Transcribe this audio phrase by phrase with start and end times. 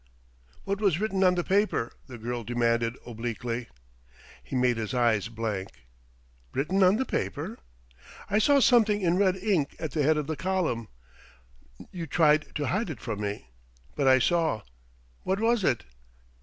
[0.63, 3.69] "What was written on the paper?" the girl demanded obliquely.
[4.43, 5.69] He made his eyes blank:
[6.53, 7.59] "Written on the paper?"
[8.27, 10.87] "I saw something in red ink at the head of the column.
[11.91, 13.51] You tried to hide it from me,
[13.95, 14.63] but I saw....
[15.21, 15.83] What was it?"